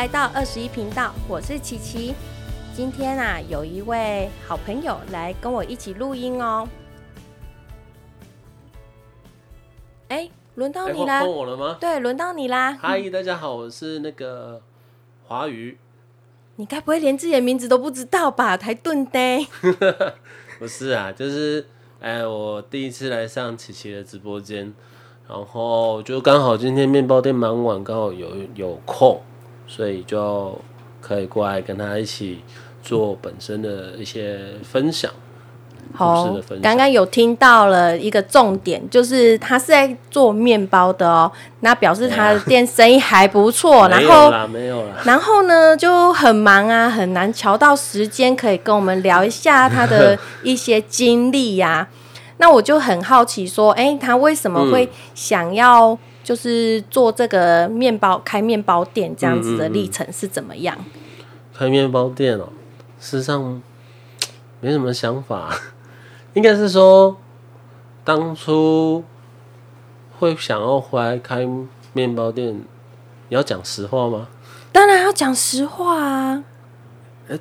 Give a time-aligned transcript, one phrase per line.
[0.00, 2.14] 迎来到二十一频道，我是琪琪。
[2.74, 6.66] 今天啊，有一位好朋友来跟我一起录音哦。
[10.08, 11.20] 哎，轮到你啦！
[11.20, 11.76] 换我了吗？
[11.78, 12.78] 对，轮到你啦！
[12.80, 14.62] 嗨，大家好，我是那个
[15.26, 15.76] 华宇。
[16.56, 18.56] 你该不会连自己的名字都不知道吧？
[18.56, 19.46] 台盾的。
[20.58, 21.66] 不是啊，就是
[22.00, 24.72] 哎，我第一次来上琪琪的直播间，
[25.28, 29.20] 然后就刚好今天面包店忙完，刚好有有空，
[29.70, 30.60] 所以就
[31.00, 32.42] 可以过来跟他一起
[32.82, 35.08] 做本身的一些分享。
[35.92, 41.30] 好，刚刚有听到了一个重点，就是他是在做面包的哦。
[41.60, 43.88] 那表示他的店生意还不错。
[43.90, 44.96] 然后没有了。
[45.04, 51.88] 然后呢，就很忙啊，很难瞧到时间可以跟我们聊一下他的一些经历呀。
[52.36, 60.76] 那我就很好奇，说，哎，他为什么会想要就是做这个面包开面包店这样子的历程是怎么样？
[61.54, 62.48] 开面包店哦，
[62.98, 63.62] 事实上
[64.60, 65.54] 没什么想法。
[66.34, 67.16] 应该是说，
[68.04, 69.02] 当初
[70.18, 71.46] 会想要回来开
[71.92, 72.54] 面包店，
[73.28, 74.28] 你要讲实话吗？
[74.72, 76.44] 当然要讲实话啊！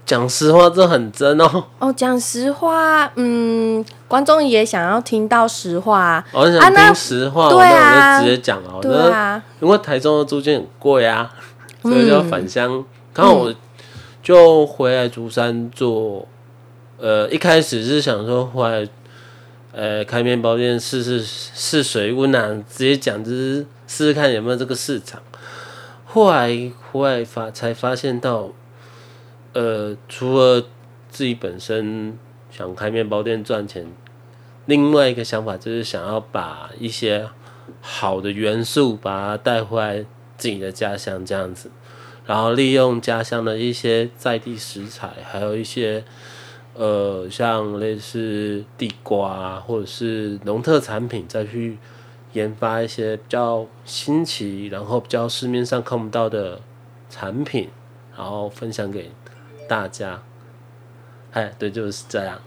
[0.05, 1.63] 讲实话这很真哦。
[1.79, 6.23] 哦，讲实话，嗯，观众也想要听到实话。
[6.31, 8.79] 我想听实话，对啊，我就直接讲哦。
[8.81, 11.31] 对啊，因为台中的租金很贵啊，
[11.81, 12.83] 所以就要返乡。
[13.13, 13.55] 刚好我
[14.21, 16.27] 就回来竹山做。
[17.01, 18.85] 呃，一开始是想说回来，
[19.71, 25.21] 呃，开面包店试试试水温啊，直接讲就是试试看有没有这个市场。
[26.05, 28.49] 后来后来发才发现到，
[29.53, 30.61] 呃，除了
[31.09, 32.17] 自己本身
[32.51, 33.87] 想开面包店赚钱，
[34.65, 37.29] 另外一个想法就是想要把一些
[37.81, 40.05] 好的元素把它带回来
[40.37, 41.71] 自己的家乡这样子，
[42.25, 46.03] 然后利用家乡的一些在地食材，还有一些。
[46.75, 51.77] 呃，像类似地瓜或者是农特产品，再去
[52.31, 56.61] 研发一些比较新奇，然后比较市面上看不到的
[57.09, 57.67] 产品，
[58.15, 59.11] 然后分享给
[59.69, 60.19] 大家。
[61.31, 62.37] 哎，对，就是这样，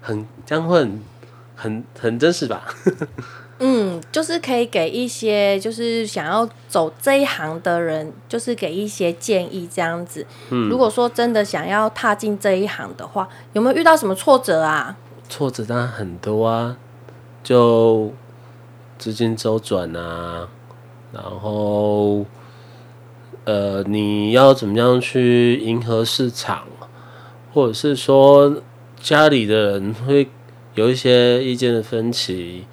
[0.00, 1.02] 很这样会很
[1.54, 2.64] 很很真实吧？
[3.64, 10.26] 嗯，就是可以给一些就是想要走这一行的人，就是给一些建议这样子。
[10.50, 14.96] 嗯，如果说真的想要踏进这一行的话，有没有遇到什么挫折啊？
[15.28, 16.76] 挫折当然很多啊，
[17.44, 18.12] 就
[18.98, 20.48] 资金周转啊，
[21.12, 22.24] 然后
[23.44, 26.66] 呃，你要怎么样去迎合市场，
[27.52, 28.62] 或者是说
[29.00, 30.28] 家里的人会
[30.74, 32.64] 有一些意见的分歧。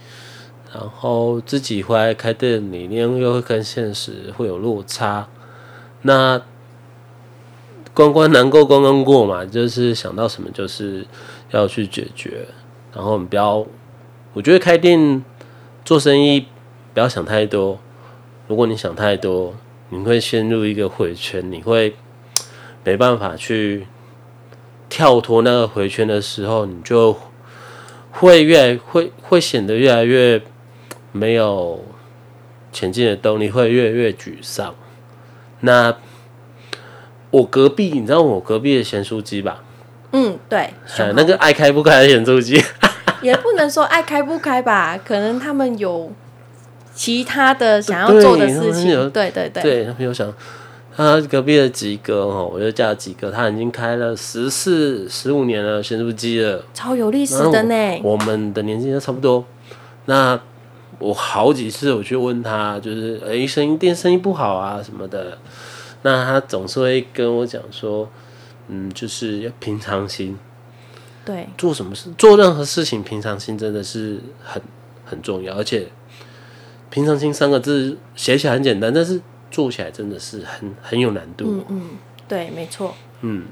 [0.72, 5.27] 然后自己回来开店，理念又会跟现实会有落差。
[6.04, 6.39] 那
[7.92, 11.07] 关关难过关关过嘛，就是想到什么就是
[11.50, 12.45] 要去解决。
[12.94, 13.66] 然后你不要，
[14.33, 15.25] 我觉得开店
[15.83, 16.45] 做生意
[16.94, 17.80] 不要想太多。
[18.48, 19.56] 如果你想太多，
[19.89, 21.95] 你会陷入一个回圈，你会
[22.83, 23.88] 没办法去
[24.88, 27.18] 跳脱那个回圈的时候，你就
[28.12, 30.41] 会越会会显得越来越。
[31.12, 31.83] 没有
[32.71, 34.75] 前进的动力，会越来越沮丧。
[35.62, 35.97] 那
[37.31, 39.63] 我隔壁，你知道我隔壁的咸酥鸡吧？
[40.12, 40.71] 嗯，对，
[41.15, 42.63] 那个爱开不开的咸酥鸡，
[43.24, 46.12] 也不能说爱开不开吧，可能他们有
[47.00, 49.10] 其他的想要做的事情。
[49.12, 50.34] 对对对，对他们有想，
[50.94, 58.01] 他隔壁的几个哦，我就叫几个，他已经开了十四、十五年了咸酥鸡了，超有历史的呢。
[58.04, 59.46] 我们的年纪都差不多，
[60.06, 60.38] 那。
[61.01, 65.38] 我好几次我去问他，就是哎，生意店生意不好啊什么的，
[66.02, 68.10] 那他总是会跟我讲说，
[68.68, 70.38] 嗯，就是要平常心。
[71.24, 74.62] 对，做什么事，做任何事情，平常心真的是很
[75.06, 75.56] 很重要。
[75.56, 75.88] 而且，
[76.89, 79.21] 平常心三个字写起来很简单，但是
[79.51, 81.45] 做起来真的是很很有难度。
[81.45, 81.81] 嗯嗯，
[82.27, 82.94] 对，没错。
[83.21, 83.45] 嗯。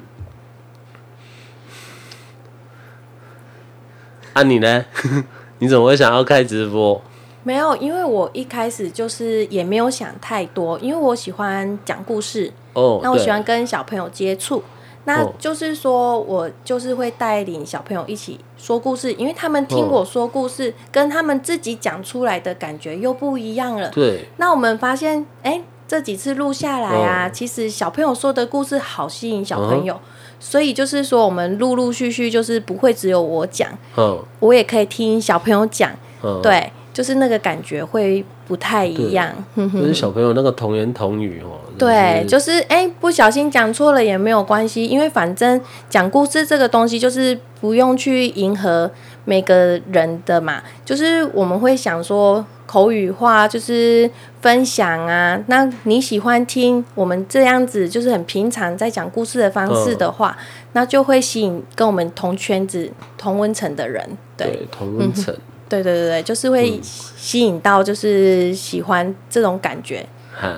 [4.34, 4.86] 啊，你呢？
[5.60, 7.01] 你怎么会想要开直播？
[7.44, 14.63] 没有，因为我一开始就是也没有想太多，因为我喜欢讲故事哦，那我喜欢跟小朋友接触，
[15.07, 23.89] 那就是说我就是会带领小朋友一起说故事，因为他们听我说故事，跟他们自己讲出来的感觉又不一样了。
[23.89, 29.98] 对，那我们发现，哎，这几次录下来啊，其实小朋友说的故事好吸引小朋友，
[30.42, 35.89] 所以就是说我们陆陆续续就是不会只有我讲，嗯，我也可以听小朋友讲，
[36.44, 36.69] 对。
[36.98, 39.32] 就是那个感觉会不太一样。
[39.56, 41.60] 就是小朋友那个童言童语哦。
[41.78, 45.62] 对，就是哎，不小心讲错了也没有关系，因为反正
[45.92, 48.90] 讲故事这个东西就是不用去迎合
[49.26, 50.64] 每个人的嘛。
[50.84, 54.10] 就是我们会想说口语化，就是
[54.42, 55.40] 分享啊。
[55.46, 60.36] 那你喜欢听我们这样子，就是很平常在讲故事的方式的话，
[60.74, 62.90] 那就会吸引跟我们同圈子、
[63.20, 64.18] 同温层的人。
[64.36, 65.32] 对，同温层。
[65.69, 70.06] 对对对对，就是会吸引到，就是喜欢这种感觉。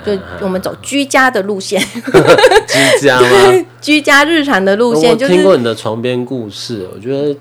[0.06, 0.12] 就
[0.42, 1.82] 我们走居家的路线，
[2.68, 3.66] 居家吗？
[3.80, 5.18] 居家日常的路线。
[5.18, 7.36] 听过你的床边故事，我觉得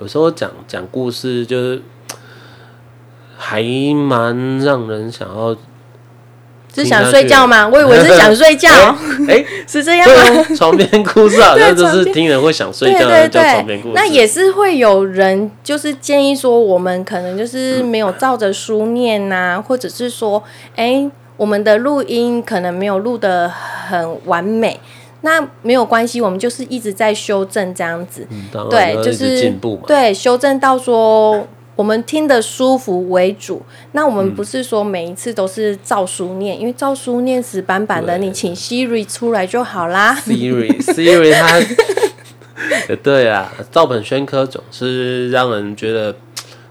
[0.00, 1.82] 有时候讲讲故事，就是
[3.36, 3.62] 还
[3.94, 5.56] 蛮让人想要。
[6.82, 7.66] 是想睡觉吗？
[7.66, 8.68] 我以为是想睡觉。
[9.28, 10.46] 哎， 是这样吗？
[10.56, 13.94] 床边故事好像就是听人会想睡觉的叫床边故事。
[13.94, 20.42] 那也是会有人就是建议说，我们可能就是没有照着书念呐，或者是说，
[20.76, 21.10] 哎。
[21.38, 24.80] 我们的录音可能没有录的很完美，
[25.20, 28.26] 那没有关系，我们就是一直在修正这样子，
[28.70, 31.46] 对，就是进步嘛，对，修正到说
[31.76, 33.62] 我们听的舒服为主。
[33.92, 40.14] 那我们不是说每一次都是照书念，因为照书念死板板的，你请 Siri 出来就好啦。
[40.14, 46.16] Siri，Siri 它，对啊，照本宣科总是让人觉得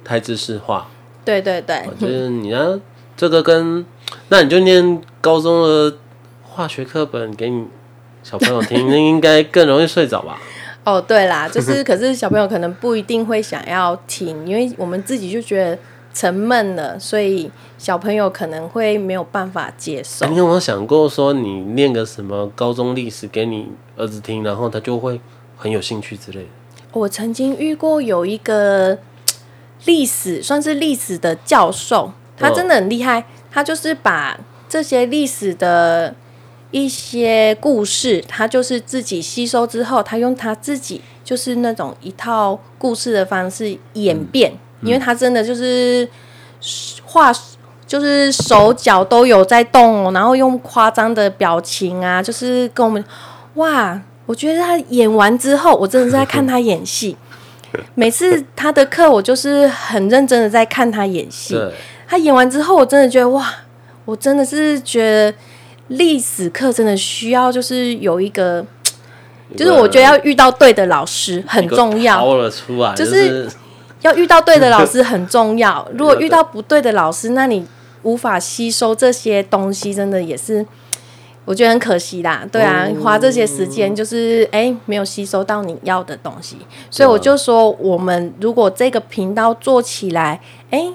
[0.03, 0.89] 太知识化。
[1.23, 2.77] 对对对，就是你要
[3.15, 3.85] 这个跟。
[4.29, 5.97] 那你就念高中的
[6.43, 7.65] 化学课本给你
[8.21, 10.39] 小朋友听，那应该更容易睡着吧？
[10.85, 15.77] 哦，对啦， 就是可是小朋友可能不一定会想要听，因为我们自己就觉得
[16.13, 20.25] 沉闷了，所以小朋友可能会没有办法接受。
[20.27, 23.67] 你有没有想过说，你念个什么高中历史给你
[23.97, 25.19] 儿子听，然后他就会
[25.57, 26.47] 很有兴趣之类的？
[26.93, 28.97] 我曾经遇过有一个
[29.85, 33.25] 历史，算是历史的教授，他真的很厉害。
[33.51, 34.39] 他就是把
[34.69, 36.13] 这些历史的
[36.75, 44.51] 一些故事，他就是自己吸收之后，他用他自己就是那种一套故事的方式演变，
[44.81, 46.05] 因为他真的就是
[47.05, 47.31] 画，
[47.87, 53.01] 就是手脚都有在动，然后用夸张的表情啊，就是跟我们
[53.53, 57.15] 哇，我觉得他演完之后，我真的是在看他演戏。
[57.95, 61.57] 每次他的课，我就是很认真的在看他演戏。
[62.05, 63.49] 他演完之后，我真的觉得哇，
[64.03, 65.37] 我真的是觉得
[65.89, 68.65] 历史课真的需要，就是有一个，
[69.55, 72.25] 就是我觉得要遇到对的老师很重要。
[72.35, 73.47] 了出来，就是
[74.01, 75.87] 要遇到对的老师很重要。
[75.95, 77.65] 如果遇到不对的老师，那你
[78.03, 80.65] 无法吸收这些东西，真的也是
[81.45, 82.43] 我觉得很可惜啦。
[82.51, 86.57] 对啊，花这些时间就是哎，没有吸收到你要的东西。
[86.89, 90.91] 所以我就说，我们如果这个频道做起来，哎。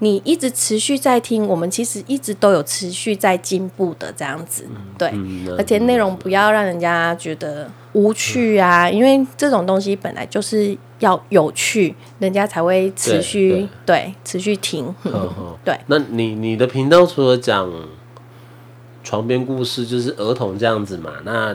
[0.00, 4.66] 你一直持续在听，我们其实一直都有持续在进步的这样子，
[4.98, 5.12] 对，
[5.56, 14.94] 而且内容不要让人家觉得无趣啊，因为这种东西本来就是要有趣，人家才会持续对持续听。
[15.64, 17.70] 对，那你你的频道除了讲
[19.02, 21.12] 床边故事，就是儿童这样子嘛？
[21.24, 21.52] 那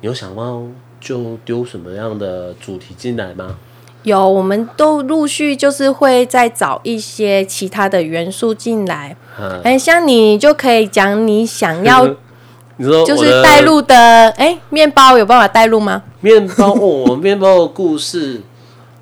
[0.00, 0.62] 你有想到
[0.98, 3.58] 就丢什么样的主题进来吗？
[4.06, 9.16] 有，我们都陆续就是会再找一些其他的元素进来。
[9.64, 12.06] 哎，像你就可以讲你想要，
[12.78, 13.96] 你说就是带入的，
[14.36, 16.04] 哎，面包有办法带入吗？
[16.20, 18.42] 面包哦，面包的故事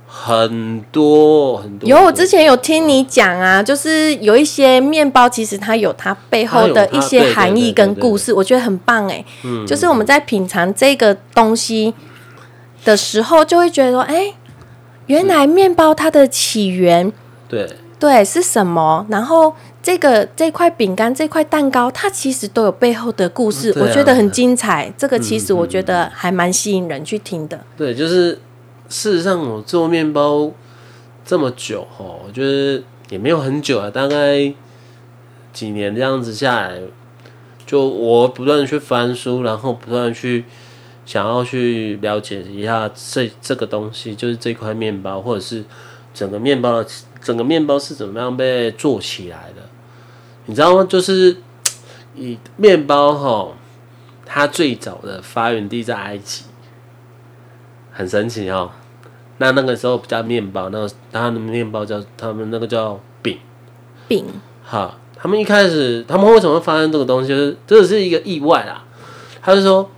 [0.07, 1.87] 很多很多。
[1.87, 9.23] 有，我之前有听你讲啊，就是有一些面包，其实它有它背后的一些含义跟故事，我觉得很棒哎。
[9.43, 11.93] 嗯，就是我们在品尝这个东西
[12.87, 14.33] 的时候，就会觉得说，哎。
[15.07, 17.13] 原来面包它的起源，
[17.49, 17.69] 对
[17.99, 19.07] 对是什么？
[19.09, 24.93] 然后这个这块饼干、这块蛋糕，它其实都有背后的故事，我觉得很精彩。
[24.97, 27.61] 这个其实我觉得还蛮吸引人去听的。
[27.77, 28.41] 对，就是
[28.89, 30.51] 事实上我做面包
[31.25, 34.53] 这么久哈，我觉得也没有很久啊，大概
[35.53, 36.81] 几年这样子下来，
[37.67, 40.45] 就我不断的去翻书，然后不断去。
[41.07, 45.63] 想要去了解一下这这个东西，就是这块面包，或者是
[46.15, 46.89] 整个面包的
[47.21, 49.63] 整个面包是怎么样被做起来的？
[50.47, 50.87] 你知道吗？
[50.89, 51.37] 就是
[52.15, 53.53] 以面包哈，
[54.25, 56.45] 它最早的发源地在埃及，
[57.93, 58.71] 很神奇哦。
[59.37, 63.39] 那那个时候不叫面包，那他的面包叫他们那个叫饼
[64.09, 64.25] 饼。
[64.65, 67.29] 哈，他们一开始他们为什么会发生这个东西？
[67.29, 68.85] 就是这是一个意外啦。
[69.43, 69.91] 他就说。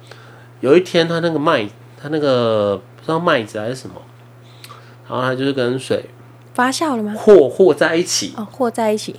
[0.60, 1.68] 有一天，他那个麦，
[2.00, 3.94] 他那个不知道麦子还是什么，
[5.08, 6.04] 然后他就是跟水
[6.54, 7.14] 发酵了吗？
[7.16, 9.14] 和和在一起哦，和在一起。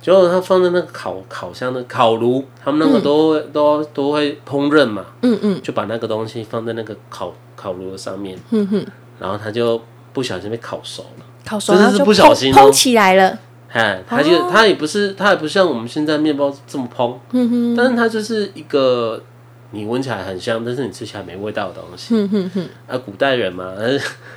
[0.00, 5.04] 结果他放在那个烤烤箱的烤炉，他们那个都都都会烹饪嘛。
[5.22, 5.60] 嗯嗯。
[5.60, 8.38] 就把那个东西放在那个烤烤炉的上面。
[8.50, 8.86] 嗯哼。
[9.18, 11.24] 然后他就不小心被烤熟了。
[11.44, 13.38] 烤熟了是不小心蓬起来了。
[13.70, 17.18] 哎，它就他也不是他也不像我们现在面包这么蓬。
[17.32, 17.76] 嗯哼。
[17.76, 19.22] 但是它就是一个。
[19.70, 22.14] 你闻起来很香，但是你吃起来没味道的东西。
[22.14, 22.68] 嗯哼哼。
[22.86, 23.74] 啊，古代人嘛，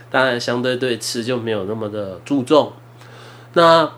[0.10, 2.74] 当然相对对吃就没有那么的注重。
[3.54, 3.90] 那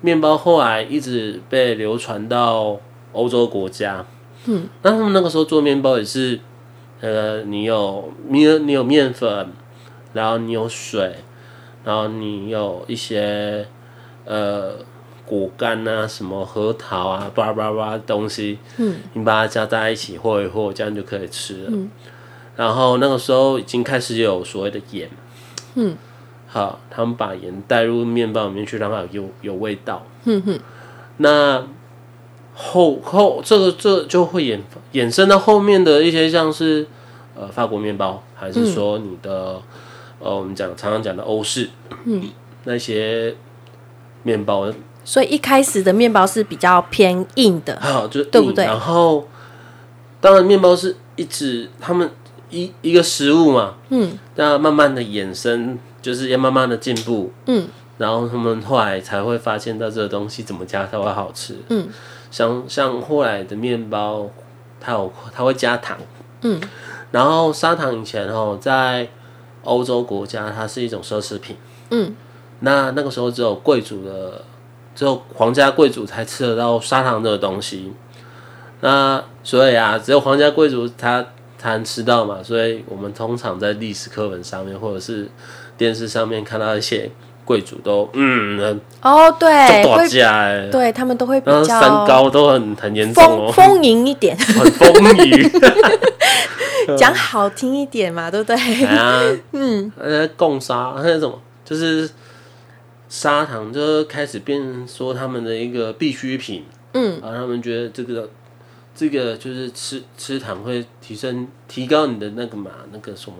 [0.00, 2.78] 面包后来一直被流传到
[3.12, 4.04] 欧洲国家。
[4.46, 4.68] 嗯。
[4.82, 6.38] 那他们那个时候做面包也是，
[7.00, 9.48] 呃，你有面，你有面粉，
[10.12, 11.16] 然后你有水，
[11.84, 13.66] 然后你有一些
[14.24, 14.74] 呃。
[15.26, 21.70] 果干啊，什么核桃啊，叭叭叭东西，嗯，你把它加在一起和一和，这样就可以吃了。
[21.72, 21.90] 嗯，
[22.56, 25.08] 然后那个时候已经开始有所谓的盐，
[25.76, 25.96] 嗯，
[26.46, 30.04] 好，他们把盐带入面包里面去，让它有有味道。
[30.24, 30.60] 嗯哼，
[31.16, 31.66] 那
[32.54, 34.60] 后后这个这就会衍
[34.92, 36.86] 衍生到后面的一些像是
[37.34, 39.62] 呃法国面包，还是说你的
[40.18, 41.70] 呃我们讲常常讲的欧式，
[42.04, 42.22] 嗯，
[42.64, 43.34] 那些
[44.22, 44.70] 面包。
[45.04, 48.64] 所以一开始的面包是比较偏硬的，好，就对不对？
[48.64, 49.28] 然后，
[50.18, 52.10] 当然面包是一直他们
[52.48, 57.68] 一一个食物嘛，嗯，那慢慢的衍生，就是要慢慢的进步，嗯，
[57.98, 61.86] 然后他们后来才会发现到这个东西怎么加才会好吃，嗯，
[62.30, 64.30] 像像后来的面包，
[64.80, 65.98] 它有它会加糖，
[66.40, 66.58] 嗯，
[67.10, 69.06] 然后砂糖以前哦，在
[69.64, 71.56] 欧洲国家它是一种奢侈品，
[71.90, 72.16] 嗯，
[72.60, 74.42] 那那个时候只有贵族的。
[74.94, 77.92] 只有皇家贵族才吃得到砂糖这个东西，
[78.80, 81.24] 那所以啊，只有皇家贵族他
[81.58, 82.38] 才能吃到嘛。
[82.42, 85.28] 所以我们通常在历史课本上面或者是
[85.76, 87.10] 电视上面看到一些
[87.44, 95.50] 贵族都嗯哦对，多家哎，对他们都会比较三高都很很严重哦，丰盈一点，很丰盈，
[96.96, 98.56] 讲好听一点嘛，对不对？
[98.86, 99.20] 啊，
[99.52, 102.08] 嗯，呃，共杀那什么就是。
[103.14, 108.28] 砂糖就开始变说他们的一个必需品，嗯，然后他们觉得这个
[108.92, 113.36] 这个就是吃吃糖会提升提高你的那个嘛那个什么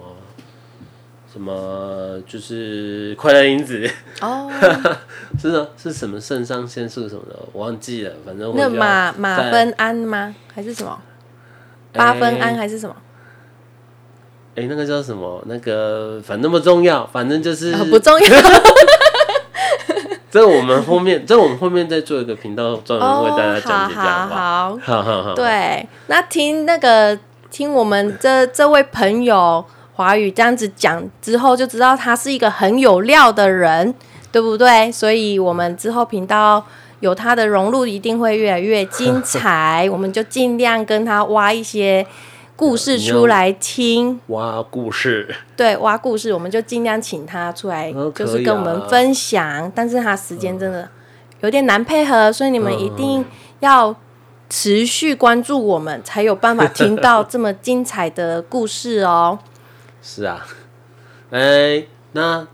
[1.32, 3.90] 什么就是快乐因子
[4.22, 4.48] 哦，
[5.42, 10.32] 是的，是什么肾上腺素什么的我忘记了，反正那马马芬胺吗？
[10.54, 10.96] 还是什么
[11.92, 12.94] 八分胺还是什么？
[14.54, 15.42] 哎，那个叫什么？
[15.48, 18.28] 那个反正不重要，反正就是不重要。
[20.34, 27.16] 这我们后面，这我们后面再做一个频道，专门为大家讲解讲好好好，对，那听那个
[27.52, 33.94] 听我们这这位朋友华语这样子讲之后，就知道他是一个很有料的人，
[34.32, 34.90] 对不对？
[34.90, 36.66] 所以我们之后频道
[36.98, 39.88] 有他的融入，一定会越来越精彩。
[39.92, 42.04] 我们就尽量跟他挖一些。
[42.56, 49.70] 故事出来听，挖故事，对，挖故事，我们就尽量请他出来，就是跟我们分享。
[49.74, 50.88] 但是他时间真的
[51.40, 53.24] 有点难配合，所以你们一定
[53.58, 53.96] 要
[54.48, 59.40] 持续关注我们，才有办法听到这么精彩的故事哦。
[60.00, 60.46] 是啊，
[61.30, 62.46] 哎，那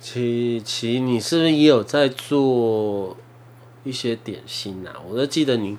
[0.00, 3.14] 琪琪，你是不是也有在做
[3.82, 4.96] 一些点心啊？
[5.06, 5.76] 我都记得你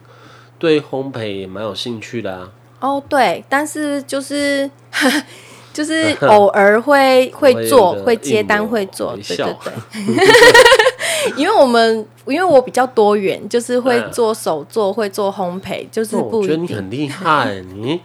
[0.59, 2.51] 对烘焙也蛮有兴趣的啊。
[2.85, 4.69] 哦，对，但是就是
[5.73, 9.73] 就是 偶尔会 会做，会接单会做，对对对。
[11.35, 16.41] 因为我们因为我比较多元，就是会做手做，会做烘焙，就是不。
[16.41, 17.99] 我觉得你很厉害，你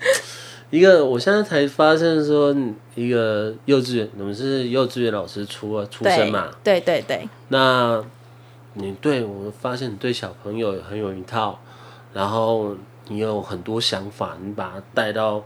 [0.70, 2.56] 一个我现在才发现说，
[2.94, 7.28] 一个幼稚园，我们是幼稚园老师出出身嘛，对对对。
[7.49, 8.02] 那
[8.72, 11.58] 你对我发现你对小朋友很有一套，
[12.14, 12.75] 然后。
[13.10, 15.44] 你有很多想法，你把它带到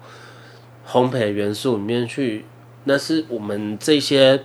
[0.87, 2.45] 烘焙元素里面去，
[2.85, 4.45] 那是我们这些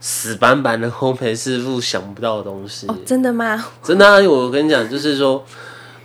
[0.00, 2.88] 死板板的烘焙师傅想不到的东西。
[2.88, 3.64] 哦，真的吗？
[3.80, 5.44] 真的，我跟你讲，就是说，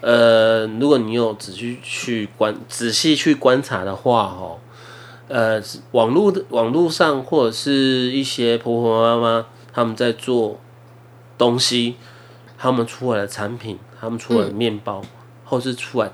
[0.01, 4.59] 呃，如果你有仔细去观、仔细去观察的话，哦，
[5.27, 5.59] 呃，
[5.93, 7.73] 网络的网络上或者是
[8.11, 10.59] 一些婆婆妈妈他们在做
[11.35, 11.95] 东西，
[12.59, 15.01] 他们出来的产品，他们出来的面包，
[15.45, 16.11] 或是出来。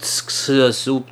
[0.00, 1.02] 吃的食物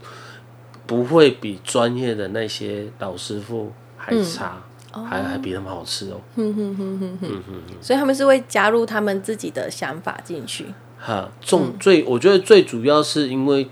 [0.86, 4.62] 不会比专业的那些老师傅还差，
[4.92, 6.20] 还还比他们好吃哦。
[6.36, 10.66] 哼哼哼哼哼哼，所以他们是会加入他们自己的想法进去。
[10.98, 13.68] 哈，重最我觉得最主要是因为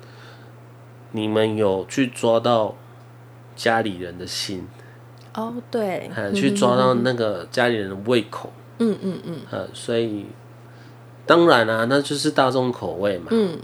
[1.12, 2.75] 你们有去抓到
[3.54, 4.66] 家里人的心。
[5.35, 8.52] 哦，对，去抓到那个家里人的胃口。
[8.78, 9.37] 嗯嗯嗯。
[9.50, 10.26] 呃，所以
[11.26, 13.26] 当然啊，那就是大众口味嘛。
[13.30, 13.59] 嗯。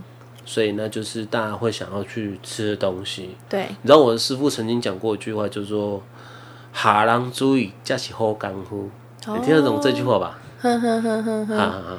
[0.50, 3.36] 所以那就是大家会想要去吃的东西。
[3.48, 3.66] 对。
[3.82, 6.02] 你知道我的师傅曾经讲过一句话，就说
[6.74, 8.90] “哈郎注意，加起后干乎”，
[9.28, 10.40] 你听得懂这句话吧？
[10.58, 11.98] 哼哼哼哼哼。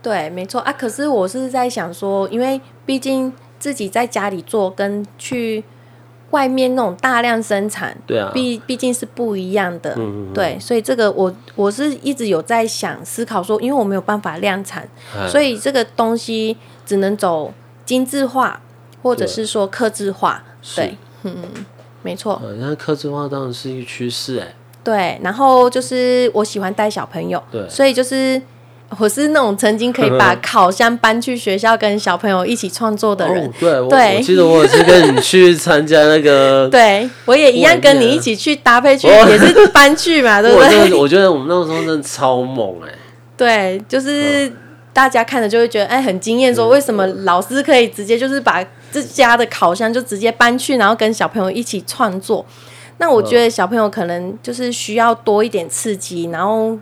[0.00, 0.72] 对，没错啊。
[0.72, 5.62] 可是我是在想说，因为毕竟自己在家里做，跟去
[6.30, 9.94] 外面那种大量生产，对啊，毕毕竟是不一样的。
[9.96, 10.34] 嗯嗯。
[10.34, 14.88] 对，所以这个我我是一直有在想思考说，因为我没有办法量产，
[15.28, 16.56] 所以这个东西
[16.86, 17.52] 只能走
[17.84, 18.60] 精致化，
[19.02, 20.42] 或者是说克制化。
[20.76, 21.66] 对，嗯嗯，
[22.02, 22.40] 没错。
[22.58, 24.54] 那克制化当然是一个趋势哎。
[24.82, 28.40] 对，然后就是我喜欢带小朋友，对，所以就是。
[28.98, 33.50] 我是那种曾经可以把 烤箱搬去学校跟小朋友一起创作的人。
[33.60, 36.68] 对，对，我记得我是跟你去参加那个。
[36.72, 40.92] 对，我也一样跟你一起去搭配去，也是搬去嘛， 对不对？
[40.94, 42.92] 我觉得我们那时候真的超猛哎。
[43.36, 44.52] 对，就是
[44.92, 52.44] 大家看着就会觉得哎很惊艳，说为什么老师可以直接就是把自家的烤箱就直接搬去，然后跟小朋友一起创作。
[52.98, 56.76] 那我觉得小朋友可能就是需要多一点刺激，然后。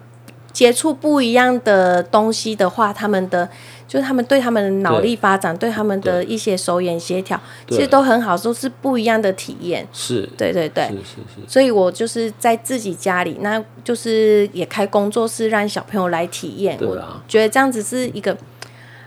[0.59, 3.49] 接触不一样的东西的话，他们的
[3.87, 9.87] 就是他们对他们的脑力发展，对他们的一些手眼协调，其实都很好，都是不一样的体验。
[9.93, 11.47] 是，对对对，是是是。
[11.47, 16.77] 所以我就是在自己家里，那就是也开工作室，让小朋友来体验。
[16.81, 18.37] 我觉得这样子是一个。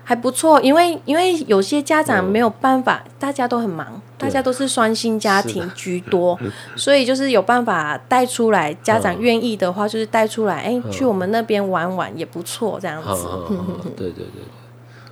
[0.04, 6.38] 还不错，因为因为有些家长没有办法，大家都很忙，大家都是双薪家庭居多，
[6.76, 13.10] 所以就是有办法带出来，家长愿意的话，就是带出来，哎，去我们那边玩玩也不错，这样子。
[13.96, 14.44] 对对对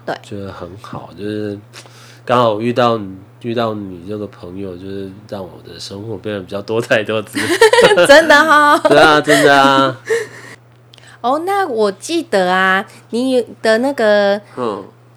[0.06, 1.58] 对，觉得很好，就是
[2.26, 3.00] 刚好遇到
[3.42, 7.40] 遇到你这个朋友，就是让我的生活变得比较多彩多姿。
[8.08, 8.78] 真的哈？
[8.90, 9.96] 对啊，真的啊。
[11.22, 14.40] 哦，那我记得啊，你的那个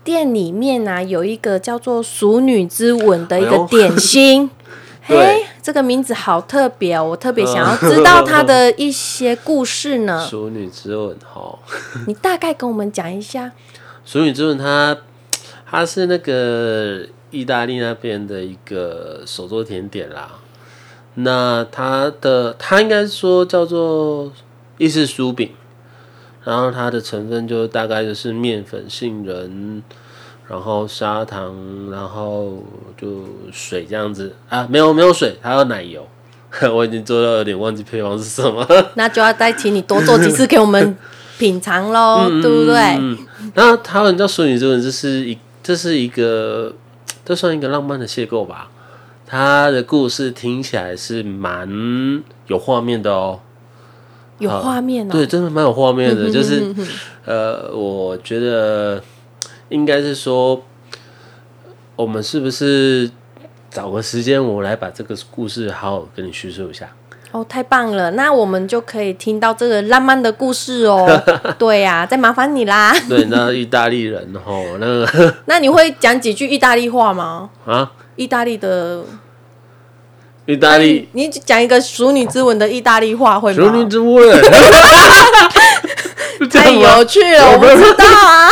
[0.03, 4.51] 店里面啊，有一个叫做“熟女之吻”的一个点心，
[5.03, 10.27] 嘿，这个名字好特别哦，我特别想要知道它的一些故事呢。
[10.29, 11.57] 熟女之吻，哈，
[12.09, 13.53] 你大概跟我们讲一下。
[14.05, 14.99] 熟女之吻，它
[15.71, 20.33] 它是那个意大利那边的一个手作甜点啦。
[21.15, 24.33] 那它的它应该说叫做
[24.79, 25.53] 意式酥饼。
[26.45, 29.83] 然后它的成分就大概就是面粉、杏仁，
[30.49, 31.55] 然后砂糖，
[31.91, 32.63] 然后
[32.97, 36.07] 就水这样子啊，没有没有水，还有奶油。
[36.71, 38.67] 我已经做到有点忘记配方是什么。
[38.95, 40.95] 那就要再请你多做几次给我们
[41.39, 42.99] 品尝喽，对不对？
[43.55, 46.75] 那他们叫淑女之吻，这是一这是一个，
[47.25, 48.69] 这算一个浪漫的邂逅吧？
[49.27, 53.41] 它的故事听起来是蛮有画面的哦。
[54.43, 56.29] 有画面哦，对，真的蛮有画面的。
[56.31, 56.75] 就是，
[57.25, 59.01] 呃，我觉得
[59.69, 60.61] 应该是说，
[61.97, 63.11] 我们是不是
[63.71, 66.91] 找个时间，我来把这个故事好好跟你叙述一下？
[67.31, 71.07] 哦，太棒了，那我们就可以听到这个浪漫的故事哦。
[71.59, 72.93] 对呀，再麻烦你啦。
[73.09, 77.49] 对，那意大利人哦，那个， 那你会讲几句意大利话吗？
[77.65, 79.05] 啊，意大利的。
[80.47, 83.65] 意大利，你讲一个《熟女之吻》的意大利话会吗？
[83.65, 84.41] 熟女之吻，
[86.51, 88.51] 太有趣了，我不知道啊，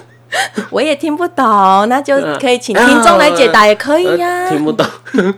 [0.70, 4.48] 我也听不懂，那就可以请听众来解答也可以呀。
[4.48, 4.86] 听不懂，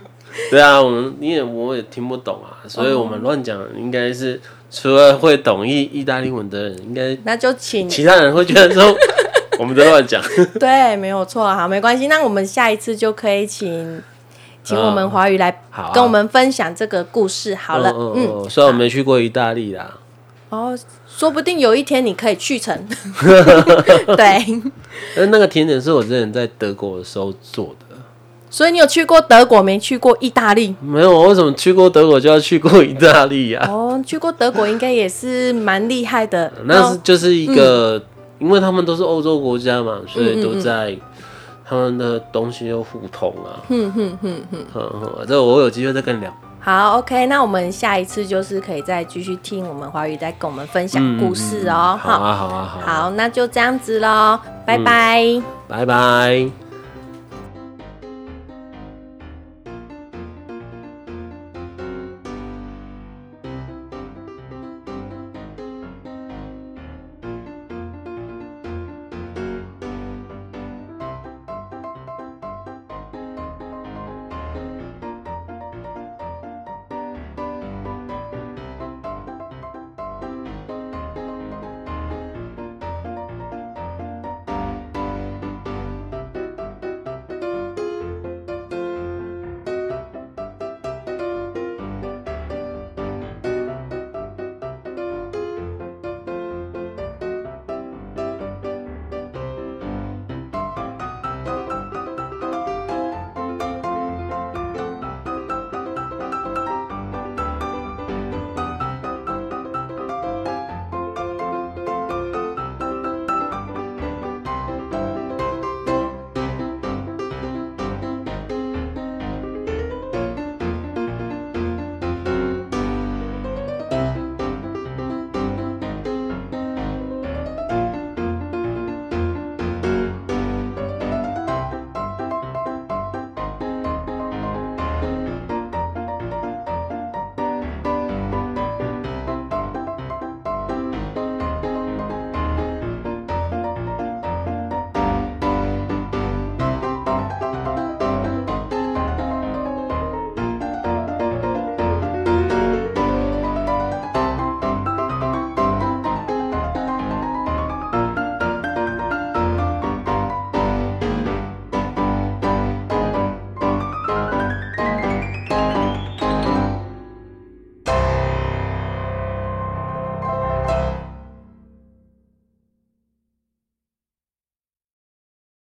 [0.49, 4.39] 对啊，我们你也我也听不懂啊，所以我们乱讲，应该是
[4.71, 8.95] 除了会懂意意大利文的人，应该那就请其他人会觉得说
[9.59, 10.23] 我们在乱讲。
[10.57, 14.01] 对，没有错，好，没关系，那我们下一次就可以请。
[14.69, 15.61] 请我们华语来
[15.93, 17.91] 跟我们分享这个故事好了。
[18.15, 19.97] 嗯，虽然我没去过意大利啦。
[20.49, 20.77] 哦，
[21.07, 22.75] 说不定有一天你可以去成。
[24.17, 24.61] 对。
[25.15, 27.95] 那那个甜点是我之前在德国的时候做的。
[28.49, 30.75] 所以你有去过德国，没去过意大利？
[30.81, 33.63] 没有，我为什么去过德国就要去过意大利呀？
[33.69, 36.51] 哦，去过德国应该也是蛮厉害的。
[36.65, 38.01] 那是就是一个，
[38.39, 40.97] 因为他们都是欧洲国家嘛，所以都在。
[41.69, 44.41] 他们的东西又互通啊，哼哼哼
[44.73, 46.33] 哼，这我有机会再跟你聊。
[46.59, 51.97] 好，OK，那我们下一次就是可以再继续听我们华语再跟我们分享故事哦。
[52.01, 56.68] 好啊，好啊，好，好，那就这样子喽，拜拜，拜拜。